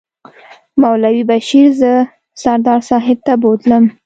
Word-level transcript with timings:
مولوي 0.81 1.23
بشیر 1.31 1.67
زه 1.81 1.93
سردار 2.41 2.79
صاحب 2.89 3.17
ته 3.25 3.33
بوتلم. 3.41 3.83